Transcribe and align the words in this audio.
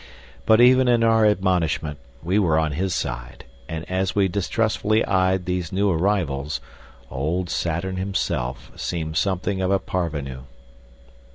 But 0.47 0.59
even 0.61 0.87
in 0.87 1.03
our 1.03 1.27
admonishment 1.27 1.99
we 2.23 2.39
were 2.39 2.57
on 2.57 2.71
his 2.71 2.95
side; 2.95 3.45
and 3.69 3.87
as 3.87 4.15
we 4.15 4.27
distrustfully 4.27 5.05
eyed 5.05 5.45
these 5.45 5.71
new 5.71 5.91
arrivals, 5.91 6.59
old 7.11 7.51
Saturn 7.51 7.97
himself 7.97 8.71
seemed 8.75 9.15
something 9.15 9.61
of 9.61 9.69
a 9.69 9.77
parvenu. 9.77 10.45